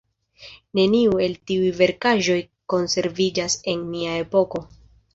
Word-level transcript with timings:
Neniu 0.79 1.13
el 1.25 1.35
tiuj 1.51 1.69
verkaĵoj 1.83 2.39
konserviĝas 2.75 3.63
en 3.75 3.89
nia 3.95 4.21
epoko. 4.27 4.69